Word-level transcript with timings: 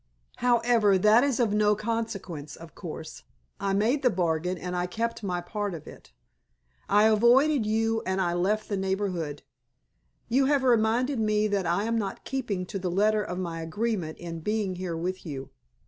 However, 0.37 0.97
that 0.97 1.23
is 1.23 1.39
of 1.39 1.53
no 1.53 1.75
consequence, 1.75 2.55
of 2.55 2.73
course. 2.73 3.21
I 3.59 3.73
made 3.73 4.01
the 4.01 4.09
bargain, 4.09 4.57
and 4.57 4.75
I 4.75 4.87
kept 4.87 5.21
my 5.21 5.41
part 5.41 5.75
of 5.75 5.85
it. 5.85 6.11
I 6.89 7.03
avoided 7.07 7.67
you, 7.67 8.01
and 8.03 8.19
I 8.19 8.33
left 8.33 8.67
the 8.67 8.77
neighborhood. 8.77 9.43
You 10.27 10.45
have 10.45 10.63
reminded 10.63 11.19
me 11.19 11.47
that 11.49 11.67
I 11.67 11.83
am 11.83 11.99
not 11.99 12.25
keeping 12.25 12.65
to 12.65 12.79
the 12.79 12.89
letter 12.89 13.21
of 13.21 13.37
my 13.37 13.61
agreement 13.61 14.17
in 14.17 14.39
being 14.39 14.73
here 14.77 14.97
with 14.97 15.23
you. 15.23 15.51